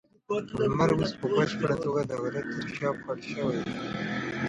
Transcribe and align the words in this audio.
لمر 0.59 0.89
اوس 0.97 1.11
په 1.19 1.27
بشپړه 1.35 1.75
توګه 1.83 2.01
د 2.09 2.11
غره 2.21 2.41
تر 2.51 2.65
شا 2.75 2.89
پټ 3.03 3.19
شوی 3.31 3.57
دی. 3.65 3.75